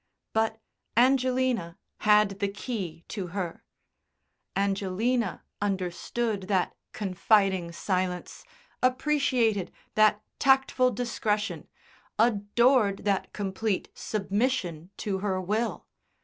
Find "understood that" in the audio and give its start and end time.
5.61-6.75